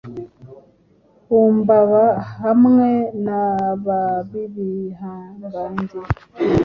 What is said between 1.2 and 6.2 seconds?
Humbaba hamwe na ba bibihangange